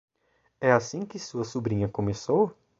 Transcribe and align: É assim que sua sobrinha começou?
É 0.59 0.71
assim 0.71 1.05
que 1.05 1.19
sua 1.19 1.43
sobrinha 1.43 1.87
começou? 1.87 2.57